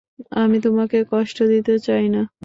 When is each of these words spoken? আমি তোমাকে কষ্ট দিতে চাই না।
আমি 0.41 0.57
তোমাকে 0.65 0.97
কষ্ট 1.11 1.37
দিতে 1.51 1.73
চাই 1.85 2.05
না। 2.09 2.21